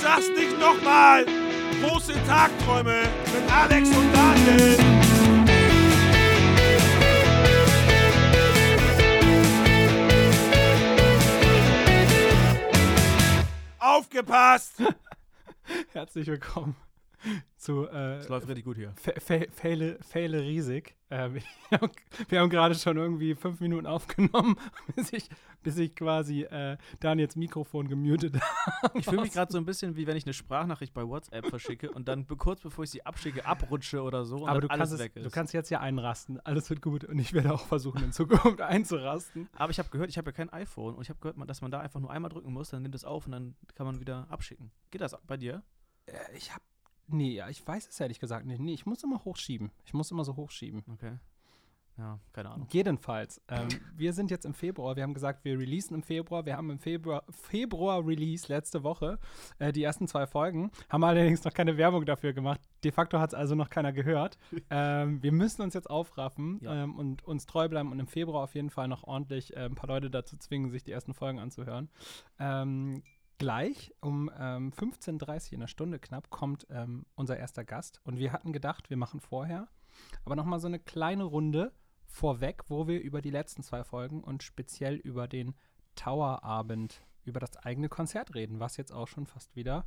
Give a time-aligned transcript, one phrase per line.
[0.00, 1.26] sag's nicht nochmal.
[1.82, 3.02] Große Tagträume
[3.32, 4.78] mit Alex und Daniel.
[13.78, 14.74] Aufgepasst!
[15.92, 16.76] Herzlich willkommen
[17.56, 18.92] zu äh, Es läuft richtig gut hier.
[18.96, 20.96] Fehle riesig.
[21.10, 21.28] Äh,
[22.28, 24.54] wir haben, gerade schon irgendwie fünf Minuten aufgenommen,
[24.94, 25.28] bis ich,
[25.60, 28.96] bis ich quasi äh, Daniels Mikrofon gemutet habe.
[28.96, 31.90] Ich fühle mich gerade so ein bisschen, wie wenn ich eine Sprachnachricht bei WhatsApp verschicke
[31.90, 34.92] und dann kurz bevor ich sie abschicke, abrutsche oder so und Aber du alles kannst,
[34.92, 35.26] es, weg ist.
[35.26, 36.38] du kannst jetzt ja einrasten.
[36.46, 37.02] Alles wird gut.
[37.02, 39.48] Und ich werde auch versuchen, in Zukunft einzurasten.
[39.56, 41.72] Aber ich habe gehört, ich habe ja kein iPhone und ich habe gehört, dass man
[41.72, 44.28] da einfach nur einmal drücken muss, dann nimmt es auf und dann kann man wieder
[44.30, 44.70] abschicken.
[44.92, 45.64] Geht das bei dir?
[46.06, 46.62] Äh, ich habe.
[47.12, 48.60] Nee, ja, ich weiß es ehrlich gesagt nicht.
[48.60, 49.70] Nee, ich muss immer hochschieben.
[49.84, 50.82] Ich muss immer so hochschieben.
[50.92, 51.18] Okay.
[51.98, 52.66] Ja, keine Ahnung.
[52.70, 54.96] Jedenfalls, ähm, wir sind jetzt im Februar.
[54.96, 56.46] Wir haben gesagt, wir releasen im Februar.
[56.46, 59.18] Wir haben im Februar, Februar Release letzte Woche
[59.58, 60.70] äh, die ersten zwei Folgen.
[60.88, 62.60] Haben allerdings noch keine Werbung dafür gemacht.
[62.84, 64.38] De facto hat es also noch keiner gehört.
[64.70, 66.84] ähm, wir müssen uns jetzt aufraffen Ja.
[66.84, 69.74] ähm, und uns treu bleiben und im Februar auf jeden Fall noch ordentlich äh, ein
[69.74, 71.90] paar Leute dazu zwingen, sich die ersten Folgen anzuhören.
[72.38, 73.02] Ähm,
[73.40, 77.98] Gleich um ähm, 15.30 Uhr in einer Stunde knapp kommt ähm, unser erster Gast.
[78.04, 79.66] Und wir hatten gedacht, wir machen vorher
[80.26, 81.72] aber noch mal so eine kleine Runde
[82.04, 85.54] vorweg, wo wir über die letzten zwei Folgen und speziell über den
[85.94, 89.86] Tower-Abend, über das eigene Konzert reden, was jetzt auch schon fast wieder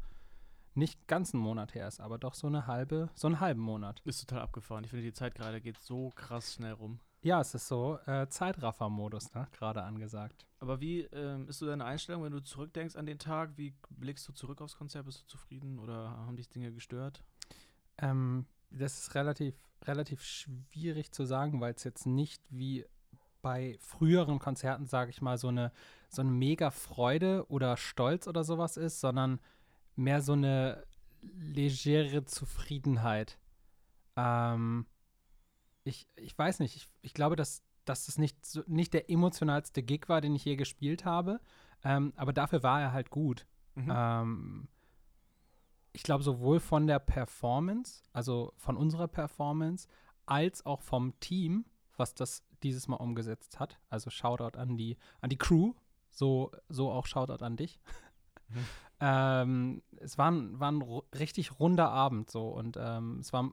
[0.73, 4.01] nicht ganz einen Monat her ist, aber doch so eine halbe, so einen halben Monat.
[4.03, 4.83] Ist total abgefahren.
[4.83, 7.01] Ich finde, die Zeit gerade geht so krass schnell rum.
[7.23, 9.47] Ja, es ist so äh, Zeitraffer-Modus, ne?
[9.53, 10.45] gerade angesagt.
[10.59, 13.51] Aber wie ähm, ist so deine Einstellung, wenn du zurückdenkst an den Tag?
[13.55, 15.05] Wie blickst du zurück aufs Konzert?
[15.05, 17.23] Bist du zufrieden oder haben dich Dinge gestört?
[17.97, 22.85] Ähm, das ist relativ, relativ schwierig zu sagen, weil es jetzt nicht wie
[23.41, 25.71] bei früheren Konzerten, sage ich mal, so eine,
[26.09, 29.39] so eine mega Freude oder Stolz oder sowas ist, sondern
[29.95, 30.83] mehr so eine
[31.21, 33.39] legere Zufriedenheit.
[34.17, 34.87] Ähm,
[35.83, 39.83] ich, ich weiß nicht, ich, ich glaube, dass, dass das nicht, so, nicht der emotionalste
[39.83, 41.39] Gig war, den ich je gespielt habe,
[41.83, 43.45] ähm, aber dafür war er halt gut.
[43.75, 43.91] Mhm.
[43.93, 44.67] Ähm,
[45.91, 49.87] ich glaube, sowohl von der Performance, also von unserer Performance,
[50.25, 51.65] als auch vom Team,
[51.97, 53.79] was das dieses Mal umgesetzt hat.
[53.89, 55.73] Also Shoutout an die, an die Crew,
[56.09, 57.79] so, so auch Shoutout an dich.
[58.49, 58.65] Mhm.
[59.01, 60.81] ähm, es war ein, war ein
[61.13, 63.51] richtig runder Abend so und ähm, es war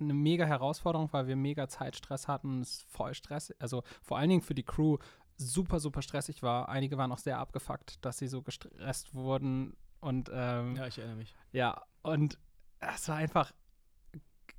[0.00, 2.60] eine mega Herausforderung, weil wir mega Zeitstress hatten.
[2.60, 4.98] Es ist voll Stress, also vor allen Dingen für die Crew
[5.36, 6.68] super, super stressig war.
[6.68, 11.16] Einige waren auch sehr abgefuckt, dass sie so gestresst wurden und ähm, Ja, ich erinnere
[11.16, 11.34] mich.
[11.52, 12.38] ja, und
[12.80, 13.52] es war einfach,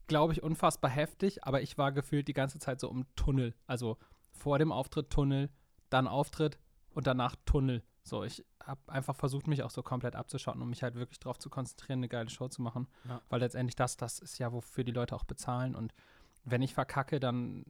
[0.08, 3.54] glaube ich, unfassbar heftig, aber ich war gefühlt die ganze Zeit so im Tunnel.
[3.68, 3.98] Also
[4.32, 5.50] vor dem Auftritt Tunnel,
[5.90, 6.60] dann Auftritt
[6.92, 7.84] und danach Tunnel.
[8.04, 11.40] So, ich habe einfach versucht, mich auch so komplett abzuschotten, um mich halt wirklich darauf
[11.40, 12.88] zu konzentrieren, eine geile Show zu machen.
[13.08, 13.22] Ja.
[13.30, 15.76] Weil letztendlich das, das ist ja, wofür die Leute auch bezahlen.
[15.76, 15.94] Und
[16.44, 17.66] wenn ich verkacke, dann,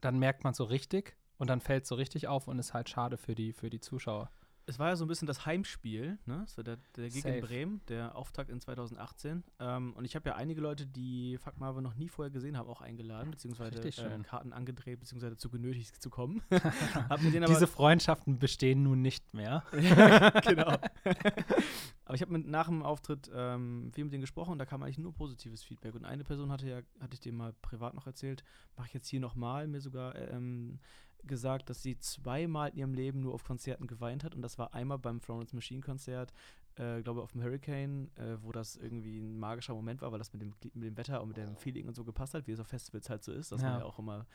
[0.00, 3.16] dann merkt man so richtig und dann fällt so richtig auf und ist halt schade
[3.16, 4.30] für die, für die Zuschauer.
[4.66, 6.46] Es war ja so ein bisschen das Heimspiel, ne?
[6.54, 7.36] War der, der Gig Safe.
[7.36, 9.44] in Bremen, der Auftakt in 2018.
[9.60, 12.68] Ähm, und ich habe ja einige Leute, die Fuck Marvel noch nie vorher gesehen haben,
[12.68, 14.22] auch eingeladen, beziehungsweise äh.
[14.22, 16.42] Karten angedreht, beziehungsweise dazu genötigt zu kommen.
[17.48, 19.64] Diese Freundschaften bestehen nun nicht mehr.
[19.72, 20.78] genau.
[22.06, 24.98] Aber ich habe nach dem Auftritt ähm, viel mit denen gesprochen und da kam eigentlich
[24.98, 25.94] nur positives Feedback.
[25.94, 28.44] Und eine Person hatte ja, hatte ich dem mal privat noch erzählt,
[28.76, 30.78] mache ich jetzt hier nochmal, mir sogar ähm,
[31.26, 34.34] gesagt, dass sie zweimal in ihrem Leben nur auf Konzerten geweint hat.
[34.34, 36.32] Und das war einmal beim Florence Machine Konzert,
[36.76, 40.32] äh, glaube auf dem Hurricane, äh, wo das irgendwie ein magischer Moment war, weil das
[40.32, 42.60] mit dem, mit dem Wetter und mit dem Feeling und so gepasst hat, wie es
[42.60, 43.52] auf Festivals halt so ist.
[43.52, 43.72] Das Ja.
[43.72, 44.26] war ja auch immer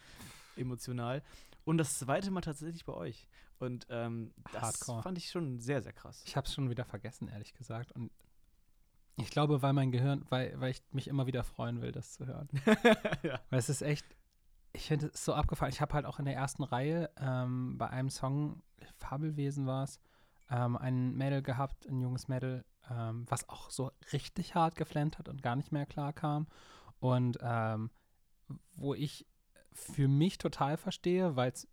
[0.56, 1.22] emotional.
[1.66, 3.28] Und das zweite Mal tatsächlich bei euch.
[3.60, 5.04] Und ähm, das Hardcore.
[5.04, 6.24] fand ich schon sehr, sehr krass.
[6.26, 7.92] Ich habe es schon wieder vergessen, ehrlich gesagt.
[7.92, 8.12] Und
[9.18, 12.26] ich glaube, weil mein Gehirn, weil, weil ich mich immer wieder freuen will, das zu
[12.26, 12.48] hören.
[13.24, 13.40] ja.
[13.50, 14.06] Weil es ist echt,
[14.79, 15.73] ich finde es so abgefallen.
[15.73, 18.62] Ich habe halt auch in der ersten Reihe ähm, bei einem Song,
[18.97, 20.00] Fabelwesen war es,
[20.50, 25.28] ähm, ein Mädel gehabt, ein junges Mädel, ähm, was auch so richtig hart geflennt hat
[25.29, 26.47] und gar nicht mehr klar kam.
[26.99, 27.91] Und ähm,
[28.76, 29.28] wo ich
[29.73, 31.67] für mich total verstehe, weil es,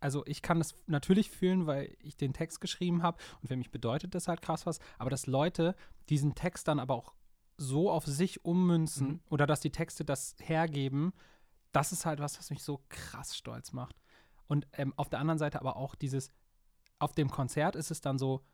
[0.00, 3.70] also ich kann das natürlich fühlen, weil ich den Text geschrieben habe und für mich
[3.70, 5.74] bedeutet das halt krass was, aber dass Leute
[6.08, 7.12] diesen Text dann aber auch
[7.58, 9.20] so auf sich ummünzen Mhm.
[9.30, 11.12] oder dass die Texte das hergeben,
[11.72, 13.96] das ist halt was, was mich so krass stolz macht.
[14.46, 16.30] Und ähm, auf der anderen Seite aber auch dieses,
[16.98, 18.44] auf dem Konzert ist es dann so,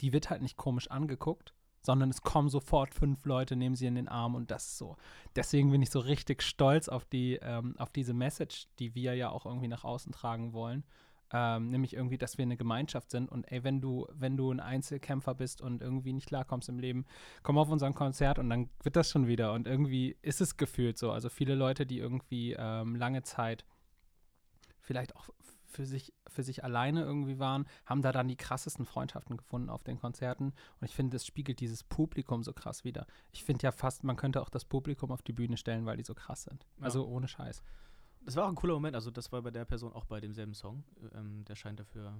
[0.00, 3.94] die wird halt nicht komisch angeguckt, sondern es kommen sofort fünf Leute, nehmen sie in
[3.94, 4.96] den Arm und das so.
[5.36, 9.30] Deswegen bin ich so richtig stolz auf die, ähm, auf diese Message, die wir ja
[9.30, 10.84] auch irgendwie nach außen tragen wollen.
[11.32, 14.60] Ähm, nämlich irgendwie, dass wir eine Gemeinschaft sind und ey, wenn du, wenn du ein
[14.60, 17.06] Einzelkämpfer bist und irgendwie nicht klarkommst im Leben,
[17.42, 19.52] komm auf unseren Konzert und dann wird das schon wieder.
[19.52, 21.10] Und irgendwie ist es gefühlt so.
[21.10, 23.64] Also viele Leute, die irgendwie ähm, lange Zeit
[24.82, 25.30] vielleicht auch
[25.72, 29.82] für sich, für sich alleine irgendwie waren, haben da dann die krassesten Freundschaften gefunden auf
[29.82, 30.52] den Konzerten.
[30.80, 33.06] Und ich finde, das spiegelt dieses Publikum so krass wieder.
[33.32, 36.04] Ich finde ja fast, man könnte auch das Publikum auf die Bühne stellen, weil die
[36.04, 36.66] so krass sind.
[36.78, 36.84] Ja.
[36.84, 37.62] Also ohne Scheiß.
[38.24, 38.94] Das war auch ein cooler Moment.
[38.94, 40.84] Also, das war bei der Person auch bei demselben Song.
[41.14, 42.16] Ähm, der scheint dafür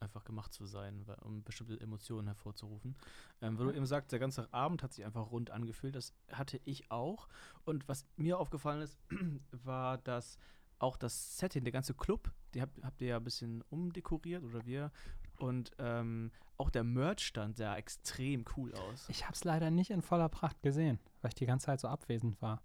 [0.00, 2.96] einfach gemacht zu sein, weil, um bestimmte Emotionen hervorzurufen.
[3.42, 5.94] Ähm, weil du eben sagst, der ganze Abend hat sich einfach rund angefühlt.
[5.94, 7.28] Das hatte ich auch.
[7.64, 8.98] Und was mir aufgefallen ist,
[9.50, 10.38] war, dass
[10.78, 14.64] auch das Setting, der ganze Club, die habt, habt ihr ja ein bisschen umdekoriert oder
[14.64, 14.90] wir.
[15.36, 19.06] Und ähm, auch der Merch-Stand sah extrem cool aus.
[19.08, 21.88] Ich habe es leider nicht in voller Pracht gesehen, weil ich die ganze Zeit so
[21.88, 22.62] abwesend war.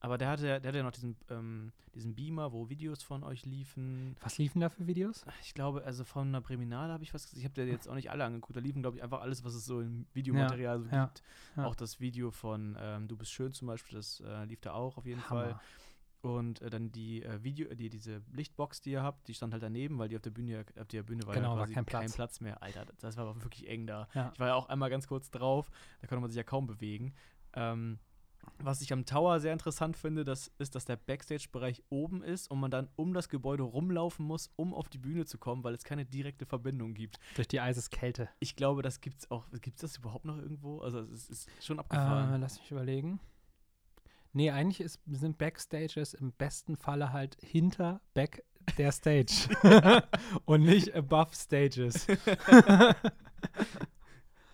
[0.00, 3.44] Aber der hatte, der hatte ja noch diesen, ähm, diesen Beamer, wo Videos von euch
[3.46, 4.14] liefen.
[4.20, 5.24] Was liefen da für Videos?
[5.42, 7.38] Ich glaube, also von einer Priminale habe ich was gesehen.
[7.40, 8.56] Ich habe dir jetzt auch nicht alle angeguckt.
[8.56, 11.22] Da liefen, glaube ich, einfach alles, was es so im Videomaterial so ja, gibt.
[11.56, 11.64] ja.
[11.64, 14.96] Auch das Video von ähm, Du bist schön zum Beispiel, das äh, lief da auch
[14.98, 15.46] auf jeden Fall.
[15.50, 15.60] Hammer.
[16.22, 19.62] Und äh, dann die äh, Video, die, diese Lichtbox, die ihr habt, die stand halt
[19.62, 21.86] daneben, weil die auf der Bühne, auf der Bühne war Genau, ja war quasi kein
[21.86, 22.14] kein Platz.
[22.16, 22.62] Platz mehr.
[22.62, 24.08] Alter, das- war aber wirklich eng da.
[24.34, 25.70] Ich war ja auch einmal ganz kurz drauf,
[26.00, 27.14] da konnte man sich ja kaum bewegen.
[27.54, 27.98] Ähm,
[28.58, 32.60] was ich am Tower sehr interessant finde, das ist, dass der Backstage-Bereich oben ist und
[32.60, 35.84] man dann um das Gebäude rumlaufen muss, um auf die Bühne zu kommen, weil es
[35.84, 37.18] keine direkte Verbindung gibt.
[37.34, 38.28] Durch die Eiseskälte.
[38.40, 39.44] Ich glaube, das gibt's auch.
[39.60, 40.80] Gibt es das überhaupt noch irgendwo?
[40.80, 42.40] Also es ist schon Äh, abgefahren.
[42.40, 43.20] lass mich überlegen.
[44.32, 48.44] Nee, eigentlich ist, sind Backstages im besten Falle halt hinter Back
[48.76, 49.48] der Stage
[50.44, 52.06] und nicht above Stages.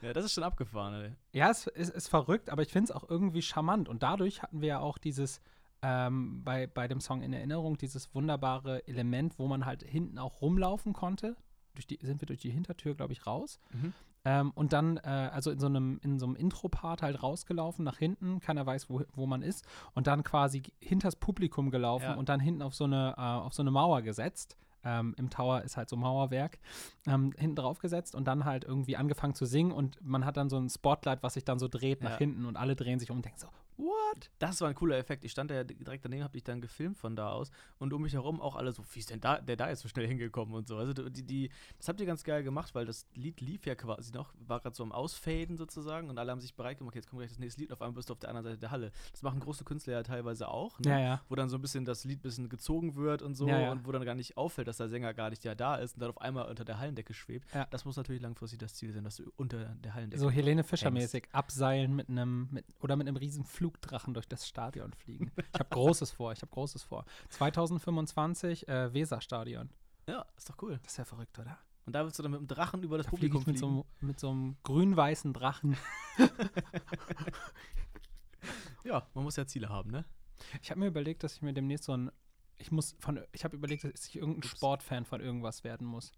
[0.02, 1.12] ja, das ist schon abgefahren, ey.
[1.32, 3.88] Ja, es ist, ist verrückt, aber ich finde es auch irgendwie charmant.
[3.88, 5.40] Und dadurch hatten wir ja auch dieses,
[5.82, 10.40] ähm, bei, bei dem Song in Erinnerung, dieses wunderbare Element, wo man halt hinten auch
[10.40, 11.36] rumlaufen konnte.
[11.74, 13.58] Durch die, sind wir durch die Hintertür, glaube ich, raus.
[13.72, 13.92] Mhm.
[14.24, 17.98] Ähm, und dann, äh, also in so einem, in so einem Intro-Part halt rausgelaufen nach
[17.98, 22.14] hinten, keiner weiß, wo, wo man ist, und dann quasi hinters Publikum gelaufen Ja.
[22.14, 24.56] und dann hinten auf so eine, äh, auf so eine Mauer gesetzt.
[24.84, 26.58] Ähm, Im Tower ist halt so Mauerwerk,
[27.06, 30.48] ähm, hinten drauf gesetzt und dann halt irgendwie angefangen zu singen und man hat dann
[30.48, 32.18] so ein Spotlight, was sich dann so dreht nach Ja.
[32.18, 33.48] hinten und alle drehen sich um und denken so,
[33.82, 34.30] what?
[34.38, 35.24] Das war ein cooler Effekt.
[35.24, 38.02] Ich stand da ja direkt daneben, habe dich dann gefilmt von da aus und um
[38.02, 40.54] mich herum auch alle so, wie ist denn da, der da jetzt so schnell hingekommen
[40.54, 40.76] und so.
[40.76, 44.12] Also die, die, das habt ihr ganz geil gemacht, weil das Lied lief ja quasi
[44.12, 47.20] noch, war gerade so am Ausfaden sozusagen und alle haben sich bereit gemacht, jetzt kommt
[47.20, 48.92] gleich das nächste Lied und auf einmal bist du auf der anderen Seite der Halle.
[49.10, 50.90] Das machen große Künstler ja teilweise auch, ne?
[50.90, 51.22] Ja, ja.
[51.28, 53.86] wo dann so ein bisschen das Lied ein bisschen gezogen wird und so Ja, und
[53.86, 56.10] wo dann gar nicht auffällt, dass der Sänger gar nicht ja da ist und dann
[56.10, 57.52] auf einmal unter der Hallendecke schwebt.
[57.54, 57.66] Ja.
[57.70, 61.28] Das muss natürlich langfristig das Ziel sein, dass du unter der Hallendecke So Helene Fischer-mäßig
[61.32, 65.30] abseilen mit einem mit, oder mit einem riesen Flugdrachen durch das Stadion fliegen.
[65.52, 67.04] Ich habe Großes vor, ich habe Großes vor.
[67.30, 69.70] 2025 äh, Weserstadion.
[70.08, 70.78] Ja, ist doch cool.
[70.82, 71.58] Das ist ja verrückt, oder?
[71.86, 73.66] Und da willst du dann mit dem Drachen über das Da Publikum ich mit so,
[73.66, 73.84] fliegen.
[74.00, 75.76] einem- mit so einem grün-weißen Drachen.
[78.84, 80.04] Ja, man muss ja Ziele haben, ne?
[80.60, 82.10] Ich habe mir überlegt, dass ich mir demnächst so ein
[82.56, 84.42] ich muss von ich habe überlegt, dass ich irgendein.
[84.42, 86.12] Sportfan von irgendwas werden muss.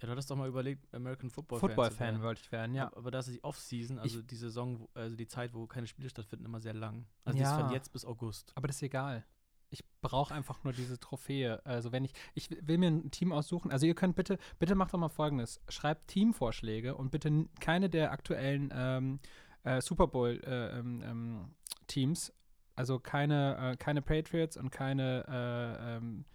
[0.00, 2.22] Ja, du hattest doch mal überlegt, American Football Fan zu Football-Fan werden.
[2.22, 2.92] wollte ich werden, ja.
[2.94, 6.10] Aber da ist die Off-Season, also die Saison, wo- also die Zeit, wo keine Spiele
[6.10, 7.06] stattfinden, immer sehr lang.
[7.24, 7.58] Also die ist Ja.
[7.58, 8.52] von jetzt bis August.
[8.54, 9.24] Aber das ist egal.
[9.70, 11.64] Ich brauche einfach nur diese Trophäe.
[11.64, 13.70] Also wenn ich, ich will mir ein Team aussuchen.
[13.72, 15.60] Also ihr könnt bitte, bitte macht doch mal folgendes.
[15.68, 19.18] Schreibt Teamvorschläge und bitte keine der aktuellen ähm,
[19.64, 21.54] äh, Super Bowl äh, ähm, ähm,
[21.88, 22.32] Teams.
[22.76, 26.26] Also keine, äh, keine Patriots und keine äh, ähm,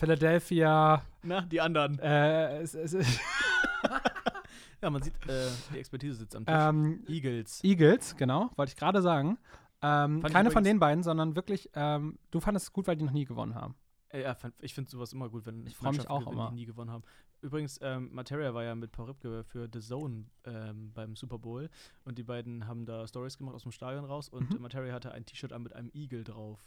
[0.00, 1.02] Philadelphia.
[1.22, 1.98] Na, die anderen.
[1.98, 2.94] Äh, es, es,
[4.82, 6.54] Ja, man sieht, äh, die Expertise sitzt am Tisch.
[6.58, 7.62] ähm, Eagles.
[7.62, 9.36] Eagles, genau, wollte ich gerade sagen.
[9.82, 13.12] Ähm, keine von den beiden, sondern wirklich, ähm, du fandest es gut, weil die noch
[13.12, 13.74] nie gewonnen haben.
[14.08, 16.48] Äh, ja, ich finde sowas immer gut, wenn Ich freu mich auch immer.
[16.48, 17.04] die nie gewonnen haben.
[17.42, 21.68] Übrigens, ähm, Materia war ja mit Paul Ripke für The Zone ähm, beim Super Bowl
[22.04, 24.62] und die beiden haben da Stories gemacht aus dem Stadion raus und Mhm.
[24.62, 26.58] Materia hatte ein T-Shirt an mit einem Igel drauf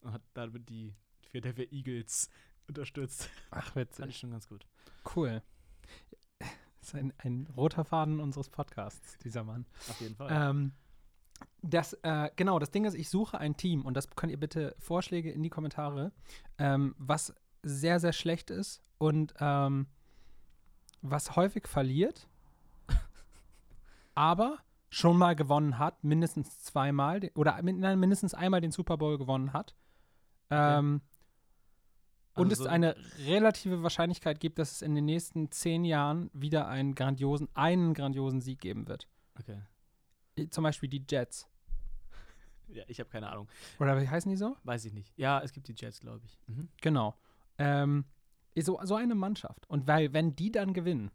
[0.00, 0.94] und hat damit die
[1.30, 2.28] Philadelphia Eagles
[2.68, 3.28] unterstützt.
[3.50, 4.06] Ach, Fand witzig.
[4.06, 4.66] ich schon ganz gut.
[5.14, 5.42] Cool.
[6.38, 6.48] Das
[6.82, 9.66] ist ein, ein roter Faden unseres Podcasts, dieser Mann.
[9.88, 10.28] Auf jeden Fall.
[10.30, 10.72] Ähm,
[11.62, 14.74] das, äh, genau, das Ding ist, ich suche ein Team und das könnt ihr bitte
[14.78, 16.12] Vorschläge in die Kommentare,
[16.58, 19.86] ähm, was sehr, sehr schlecht ist und ähm,
[21.02, 22.28] was häufig verliert,
[24.14, 24.58] aber
[24.90, 29.52] schon mal gewonnen hat, mindestens zweimal den- oder nein, mindestens einmal den Super Bowl gewonnen
[29.52, 29.74] hat.
[30.50, 31.02] Ähm,
[32.38, 36.68] und Also es eine relative Wahrscheinlichkeit gibt, dass es in den nächsten zehn Jahren wieder
[36.68, 39.08] einen grandiosen, einen grandiosen Sieg geben wird.
[39.38, 39.60] okay.
[40.50, 41.48] Zum Beispiel die Jets.
[42.70, 43.48] Ja, ich habe keine Ahnung.
[43.80, 44.54] Oder wie heißen die so?
[44.62, 45.10] Weiß ich nicht.
[45.16, 46.38] Ja, es gibt die Jets, glaube ich.
[46.46, 46.68] Mhm.
[46.82, 47.16] Genau.
[47.56, 48.04] Ähm,
[48.58, 49.66] So, so eine Mannschaft.
[49.70, 51.10] Und weil, wenn die dann gewinnen,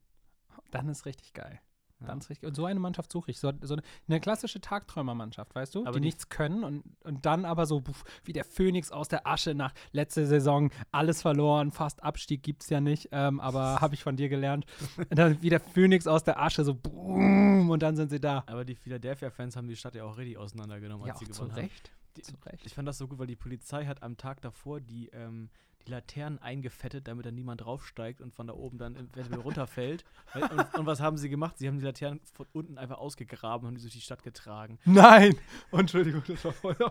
[0.71, 1.61] dann ist richtig geil.
[2.07, 2.47] Ist richtig.
[2.47, 3.39] Und so eine Mannschaft suche ich.
[3.39, 5.81] So, so eine, klassische Tagträumermannschaft, weißt du?
[5.81, 9.07] Aber die, die- nichts können und, und dann aber so puff, wie der Phönix aus
[9.07, 11.71] der Asche nach letzter Saison alles verloren.
[11.71, 14.65] Fast Abstieg gibt es ja nicht, ähm, aber habe ich von dir gelernt.
[14.97, 18.43] Und dann wie der Phönix aus der Asche, so boom, und dann sind sie da.
[18.47, 21.59] Aber die Philadelphia-Fans haben die Stadt ja auch richtig auseinandergenommen, Ja, als sie gewonnen haben.
[21.61, 21.91] Recht.
[22.17, 22.65] Die- Zu Recht.
[22.65, 25.49] Ich fand das so gut, weil die Polizei hat am Tag davor die, ähm,
[25.85, 30.05] die Laternen eingefettet, damit da niemand draufsteigt und von da oben dann eventuell runterfällt.
[30.33, 31.57] Und, und was haben sie gemacht?
[31.59, 34.79] Sie haben die Laternen von unten einfach ausgegraben und haben die durch die Stadt getragen.
[34.85, 35.35] Nein!
[35.71, 36.75] Entschuldigung, das war voll.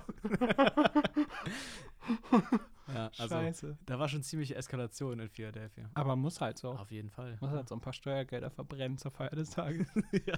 [2.93, 3.79] Ja, also Scheiße.
[3.87, 5.89] da war schon ziemliche Eskalation in Philadelphia.
[5.95, 6.73] Aber muss halt so.
[6.73, 7.39] Auf jeden Fall.
[7.41, 9.87] Muss halt so ein paar Steuergelder verbrennen zur Feier des Tages.
[10.27, 10.37] Ja.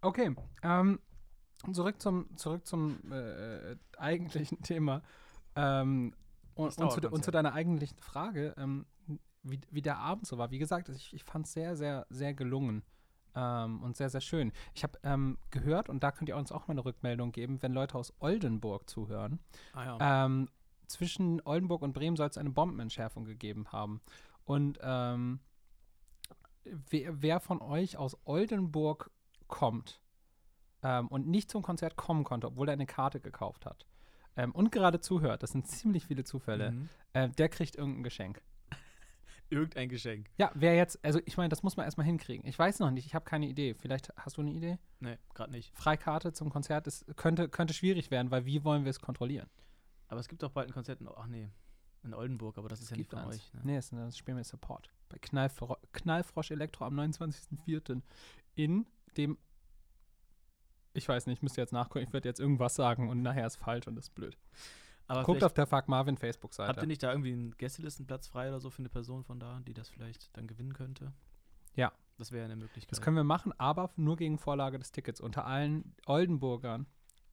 [0.00, 0.98] Okay, ähm,
[1.72, 5.02] zurück zum, zurück zum äh, eigentlichen Thema.
[5.56, 6.14] Ähm,
[6.54, 8.86] und, und, zu, und zu deiner eigentlichen Frage, ähm,
[9.42, 10.50] wie, wie der Abend so war.
[10.50, 12.82] Wie gesagt, ich, ich fand es sehr, sehr, sehr gelungen
[13.34, 14.52] ähm, und sehr, sehr schön.
[14.74, 17.72] Ich habe ähm, gehört, und da könnt ihr uns auch mal eine Rückmeldung geben, wenn
[17.72, 19.40] Leute aus Oldenburg zuhören.
[19.72, 20.24] Ah ja.
[20.26, 20.48] Ähm,
[20.86, 24.00] zwischen Oldenburg und Bremen soll es eine Bombenentschärfung gegeben haben.
[24.44, 25.40] Und ähm,
[26.64, 29.10] wer, wer von euch aus Oldenburg
[29.46, 30.00] kommt
[30.82, 33.86] ähm, und nicht zum Konzert kommen konnte, obwohl er eine Karte gekauft hat
[34.36, 36.88] ähm, und gerade zuhört, das sind ziemlich viele Zufälle, Mhm.
[37.12, 38.42] äh, der kriegt irgendein Geschenk.
[39.50, 40.28] Irgendein Geschenk.
[40.38, 42.46] Ja, wer jetzt, also ich meine, das muss man erstmal hinkriegen.
[42.46, 43.74] Ich weiß noch nicht, ich habe keine Idee.
[43.74, 44.78] Vielleicht hast du eine Idee?
[45.00, 45.76] Nee, gerade nicht.
[45.76, 49.48] Freikarte zum Konzert ist, könnte, könnte schwierig werden, weil wie wollen wir es kontrollieren?
[50.06, 51.48] Aber es gibt doch bald ein Konzert in, ach nee,
[52.04, 53.34] in Oldenburg, aber das ist ja nicht von eins.
[53.34, 53.54] euch.
[53.54, 53.60] Ne?
[53.64, 54.88] Nee, das, das spielen wir Support.
[55.08, 58.02] Bei Knallfro Knallfrosch Elektro am 29.04.
[58.54, 59.36] in dem.
[60.92, 62.04] Ich weiß nicht, ich müsste jetzt nachgucken.
[62.04, 64.36] Ich würde jetzt irgendwas sagen und nachher ist falsch und ist blöd.
[65.06, 66.86] Aber Guckt auf der Fuck Marvin habt ihr Facebook-Seite.
[66.86, 69.88] nicht da irgendwie einen Gästelistenplatz frei oder so für eine Person von da, die das
[69.88, 71.12] vielleicht dann gewinnen könnte?
[71.74, 71.92] Ja.
[72.16, 72.92] Das wäre eine Möglichkeit.
[72.92, 75.20] Das können wir machen, aber nur gegen Vorlage des Tickets.
[75.20, 76.86] Unter allen Oldenburgern,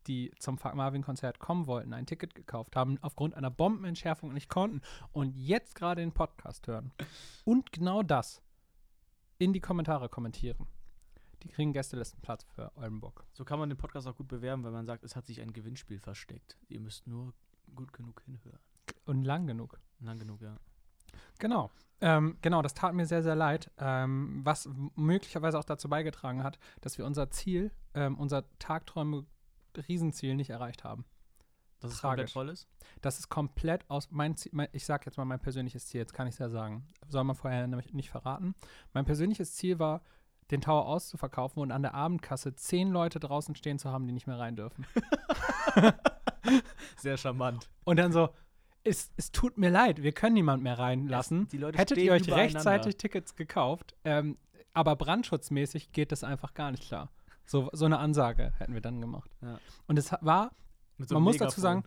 [0.08, 4.82] die zum Fuck Marvin-Konzert kommen wollten, ein Ticket gekauft haben, aufgrund einer Bombenentschärfung nicht konnten
[5.12, 6.94] und jetzt gerade den Podcast hören
[7.44, 8.42] und genau das
[9.38, 10.68] in die Kommentare kommentieren.
[11.44, 13.26] Die kriegen Gästelistenplatz für Oldenburg.
[13.34, 15.54] so kann man den Podcast auch gut bewerben, weil man sagt, es hat sich ein
[15.54, 16.58] Gewinnspiel versteckt.
[16.68, 17.34] Ihr müsst nur
[17.76, 18.60] gut genug hinhören.
[19.06, 19.80] Und lang genug.
[20.00, 20.58] Lang genug, ja.
[21.40, 21.72] Genau.
[22.00, 26.60] Ähm, genau, das tat mir sehr, sehr leid, ähm, was möglicherweise auch dazu beigetragen hat,
[26.82, 31.06] dass wir unser Ziel, ähm, unser Tagträume-Riesenziel nicht erreicht haben.
[31.80, 32.34] Dass es Tragisch.
[32.34, 32.68] komplett voll ist?
[33.02, 36.14] Das ist komplett aus mein Ziel, mein, ich sag jetzt mal mein persönliches Ziel, jetzt
[36.14, 36.88] kann ich es ja sagen.
[37.08, 38.56] Soll man vorher nämlich nicht verraten.
[38.94, 40.02] Mein persönliches Ziel war,
[40.52, 44.28] den Tower auszuverkaufen und an der Abendkasse zehn Leute draußen stehen zu haben, die nicht
[44.28, 44.86] mehr rein dürfen.
[46.98, 47.70] Sehr charmant.
[47.84, 48.30] Und dann so,
[48.84, 51.48] es, es tut mir leid, wir können niemand mehr reinlassen.
[51.50, 54.38] Die Leute Hättet ihr euch rechtzeitig Tickets gekauft, ähm,
[54.74, 57.10] aber brandschutzmäßig geht das einfach gar nicht klar.
[57.46, 59.32] So, so eine Ansage hätten wir dann gemacht.
[59.42, 59.60] Ja.
[59.88, 60.52] Und es war
[61.00, 61.84] so man muss dazu sagen,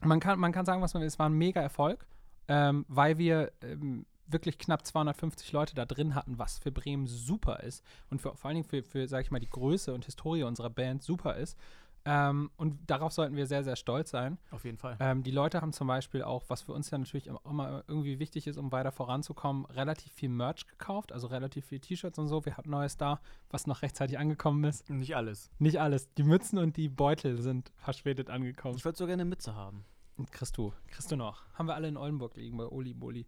[0.00, 2.06] man kann, man kann sagen, was man will, es war ein mega Erfolg,
[2.46, 7.60] ähm, weil wir ähm, wirklich knapp 250 Leute da drin hatten, was für Bremen super
[7.60, 10.42] ist und für, vor allen Dingen für, für sag ich mal, die Größe und Historie
[10.42, 11.58] unserer Band super ist.
[12.04, 14.38] Ähm, und darauf sollten wir sehr, sehr stolz sein.
[14.50, 14.96] Auf jeden Fall.
[14.98, 18.46] Ähm, die Leute haben zum Beispiel auch, was für uns ja natürlich immer, irgendwie wichtig
[18.46, 22.46] ist, um weiter voranzukommen, relativ viel Merch gekauft, also relativ viel T-Shirts und so.
[22.46, 23.20] Wir hatten Neues da,
[23.50, 24.88] was noch rechtzeitig angekommen ist.
[24.88, 25.50] Nicht alles.
[25.58, 26.12] Nicht alles.
[26.14, 28.76] Die Mützen und die Beutel sind verspätet angekommen.
[28.76, 29.84] Ich würde so gerne eine Mütze haben.
[30.30, 30.72] Kriegst du.
[30.86, 31.42] Kriegst du noch.
[31.54, 33.26] Haben wir alle in Oldenburg liegen bei Oli Boli.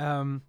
[0.00, 0.42] Ähm,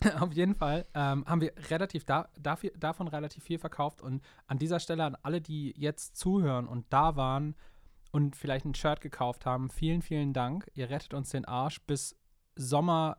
[0.20, 4.58] auf jeden Fall ähm, haben wir relativ da, dafür, davon relativ viel verkauft und an
[4.58, 7.54] dieser Stelle an alle, die jetzt zuhören und da waren
[8.12, 10.70] und vielleicht ein Shirt gekauft haben, vielen, vielen Dank.
[10.74, 12.16] Ihr rettet uns den Arsch bis
[12.56, 13.18] Sommer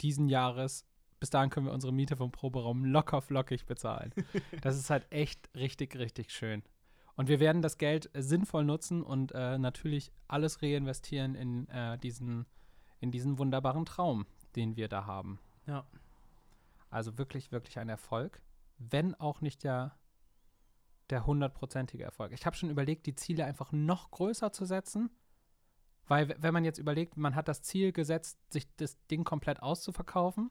[0.00, 0.86] diesen Jahres.
[1.20, 4.12] Bis dahin können wir unsere Miete vom Proberaum locker flockig bezahlen.
[4.60, 6.62] Das ist halt echt richtig, richtig schön.
[7.16, 11.98] Und wir werden das Geld äh, sinnvoll nutzen und äh, natürlich alles reinvestieren in, äh,
[11.98, 12.46] diesen,
[13.00, 15.38] in diesen wunderbaren Traum, den wir da haben.
[15.66, 15.84] Ja.
[16.90, 18.40] Also wirklich, wirklich ein Erfolg,
[18.78, 19.96] wenn auch nicht der,
[21.10, 22.32] der hundertprozentige Erfolg.
[22.32, 25.10] Ich habe schon überlegt, die Ziele einfach noch größer zu setzen,
[26.06, 30.50] weil wenn man jetzt überlegt, man hat das Ziel gesetzt, sich das Ding komplett auszuverkaufen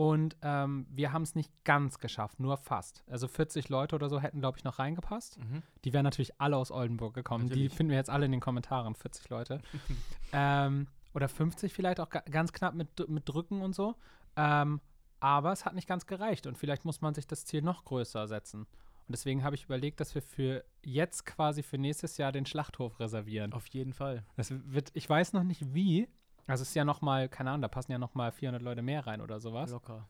[0.00, 3.04] und ähm, wir haben es nicht ganz geschafft, nur fast.
[3.06, 5.38] Also 40 Leute oder so hätten, glaube ich, noch reingepasst.
[5.38, 5.62] Mhm.
[5.84, 7.44] Die wären natürlich alle aus Oldenburg gekommen.
[7.44, 7.70] Natürlich.
[7.70, 9.60] Die finden wir jetzt alle in den Kommentaren, 40 Leute.
[10.32, 13.96] ähm, oder 50 vielleicht auch ga ganz knapp mit, mit Drücken und so.
[14.36, 14.80] Ähm,
[15.20, 18.26] aber es hat nicht ganz gereicht und vielleicht muss man sich das Ziel noch größer
[18.26, 18.62] setzen.
[18.62, 23.00] Und deswegen habe ich überlegt, dass wir für jetzt quasi für nächstes Jahr den Schlachthof
[23.00, 23.52] reservieren.
[23.52, 24.24] Auf jeden Fall.
[24.36, 26.08] Das wird, ich weiß noch nicht wie,
[26.46, 28.82] Also es ist ja noch mal, keine Ahnung, da passen ja noch mal 400 Leute
[28.82, 30.08] mehr rein oder sowas, Locker.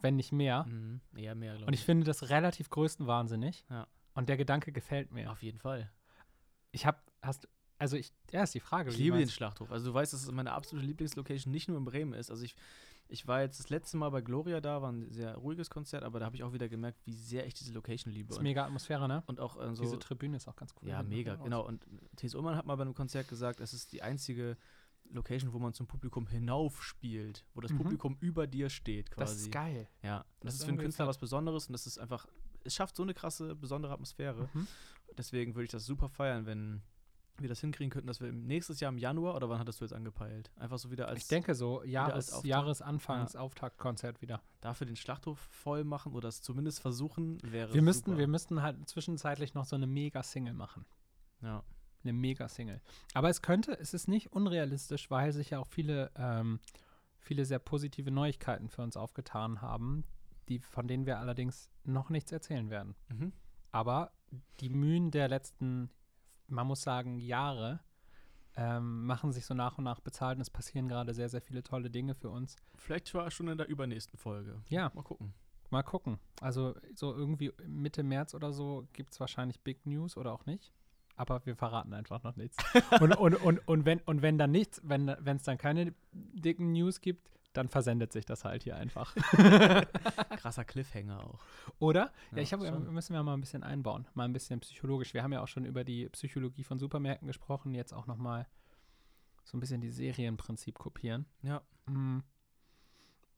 [0.00, 0.64] wenn nicht mehr.
[0.64, 1.00] Mhm.
[1.14, 3.64] Eher mehr, glaube Und ich finde das relativ größtenwahnsinnig.
[3.70, 3.86] Ja.
[4.14, 5.30] Und der Gedanke gefällt mir.
[5.30, 5.90] Auf jeden Fall.
[6.72, 8.90] Ich habe, hast, also ich, ja, ist die Frage.
[8.90, 9.70] Ich liebe den Schlachthof.
[9.70, 12.30] Also du weißt, dass es meine absolute Lieblingslocation nicht nur in Bremen ist.
[12.30, 12.54] Also ich,
[13.08, 16.18] ich war jetzt das letzte Mal bei Gloria da, war ein sehr ruhiges Konzert, aber
[16.20, 18.30] da habe ich auch wieder gemerkt, wie sehr ich diese Location liebe.
[18.30, 19.22] Ist Und, mega Atmosphäre, ne?
[19.26, 19.82] und auch äh, so.
[19.82, 20.88] Diese Tribüne ist auch ganz cool.
[20.88, 21.64] ja, mega, genau.
[21.66, 22.34] Und T.S.
[22.34, 24.56] Ullmann hat mal bei einem Konzert gesagt, es ist die einzige
[25.10, 27.78] Location, wo man zum Publikum hinauf spielt, wo das Mhm.
[27.78, 29.32] Publikum über dir steht quasi.
[29.32, 29.88] Das ist geil.
[30.02, 32.26] Ja, das, Das ist für einen Künstler was Besonderes und das ist einfach,
[32.64, 34.50] es schafft so eine krasse, besondere Atmosphäre.
[34.52, 34.66] Mhm.
[35.16, 36.82] Deswegen würde ich das super feiern, wenn
[37.42, 39.84] wir das hinkriegen könnten, dass wir im nächstes Jahr im Januar oder wann hattest du
[39.84, 40.50] jetzt angepeilt?
[40.56, 42.46] Einfach so wieder als Ich denke so, Jahres, Auftakt.
[42.46, 44.42] Jahresanfangs-Auftaktkonzert wieder.
[44.60, 48.18] dafür den Schlachthof voll machen oder es zumindest versuchen, wäre Wir müssten, super.
[48.18, 50.84] wir müssten halt zwischenzeitlich noch so eine Mega-Single machen.
[51.42, 51.62] ja.
[52.04, 52.80] Eine Mega-Single.
[53.12, 56.60] Aber es könnte, es ist nicht unrealistisch, weil sich ja auch viele, ähm,
[57.18, 60.04] viele sehr positive Neuigkeiten für uns aufgetan haben,
[60.48, 62.94] die, von denen wir allerdings noch nichts erzählen werden.
[63.08, 63.32] Mhm.
[63.72, 64.12] Aber
[64.60, 65.90] die Mühen der letzten,
[66.48, 67.80] man muss sagen, Jahre
[68.56, 71.62] ähm, machen sich so nach und nach bezahlt und es passieren gerade sehr, sehr viele
[71.62, 72.56] tolle Dinge für uns.
[72.76, 74.60] Vielleicht war schon in der übernächsten Folge.
[74.68, 75.32] Ja, Mal gucken.
[75.70, 76.18] mal gucken.
[76.40, 80.72] Also so irgendwie Mitte März oder so gibt es wahrscheinlich Big News oder auch nicht.
[81.14, 82.56] Aber wir verraten einfach noch nichts.
[83.00, 87.00] und, und, und, und, wenn, und wenn dann nichts, wenn es dann keine dicken News
[87.00, 87.28] gibt,
[87.58, 89.14] dann versendet sich das halt hier einfach.
[90.36, 91.40] Krasser Cliffhanger auch.
[91.80, 92.12] Oder?
[92.30, 92.94] Ja, Ja, ich habe, schon.
[92.94, 94.06] müssen wir mal ein bisschen einbauen.
[94.14, 95.12] Mal ein bisschen psychologisch.
[95.12, 97.74] Wir haben ja auch schon über die Psychologie von Supermärkten gesprochen.
[97.74, 98.46] Jetzt auch noch mal
[99.42, 101.26] so ein bisschen die Serienprinzip kopieren.
[101.42, 101.62] Ja.
[101.86, 102.20] Mm.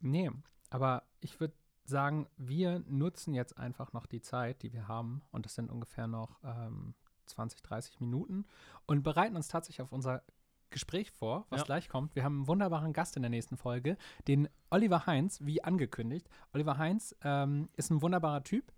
[0.01, 0.31] Nee,
[0.69, 5.23] aber ich würde sagen, wir nutzen jetzt einfach noch die Zeit, die wir haben.
[5.33, 8.45] Und das sind ungefähr noch ähm, 20, 30 Minuten.
[8.85, 10.23] Und bereiten uns tatsächlich auf unser
[10.71, 11.65] Gespräch vor, was Ja.
[11.67, 12.15] gleich kommt.
[12.15, 13.97] Wir haben einen wunderbaren Gast in der nächsten Folge,
[14.29, 16.29] den Oliver Heinz, wie angekündigt.
[16.53, 18.73] Oliver Heinz ähm, ist ein wunderbarer Typ.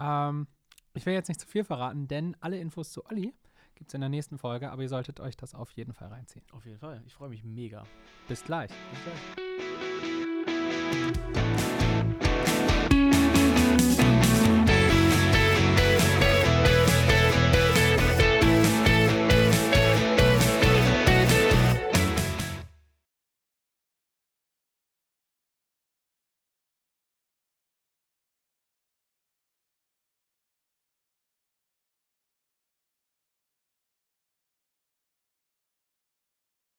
[0.00, 0.46] Ähm,
[0.94, 3.34] ich will jetzt nicht zu viel verraten, denn alle Infos zu Olli
[3.74, 6.44] gibt es in der nächsten Folge, aber ihr solltet euch das auf jeden Fall reinziehen.
[6.52, 7.02] Auf jeden Fall.
[7.06, 7.84] Ich freue mich mega.
[8.28, 8.70] Bis gleich.
[8.70, 9.44] Bis gleich.